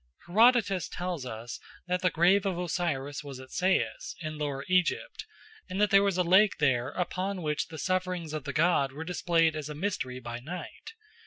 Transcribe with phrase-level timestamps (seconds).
[0.25, 5.27] Herodotus tells us that the grave of Osiris was at Sais in Lower Egypt,
[5.69, 9.03] and that there was a lake there upon which the sufferings of the god were
[9.03, 10.93] displayed as a mystery by night.